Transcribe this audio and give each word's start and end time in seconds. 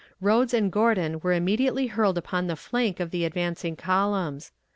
Rodes 0.19 0.51
and 0.51 0.71
Gordon 0.71 1.19
were 1.19 1.33
immediately 1.33 1.85
hurled 1.85 2.17
upon 2.17 2.47
the 2.47 2.55
flank 2.55 2.99
of 2.99 3.11
the 3.11 3.23
advancing 3.23 3.75
columns. 3.75 4.51